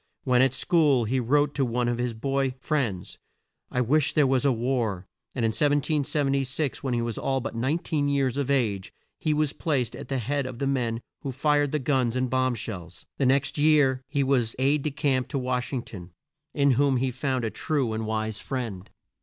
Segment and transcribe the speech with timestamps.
[0.23, 3.19] When at school he wrote to one of his boy friends,
[3.69, 8.35] "I wish there was a war;" and in 1776 when he was but 19 years
[8.35, 12.15] of age, he was placed at the head of the men who fired the guns
[12.15, 13.05] and bomb shells.
[13.19, 16.13] The next year he was aide de camp to Wash ing ton,
[16.55, 18.89] in whom he found a true and wise friend.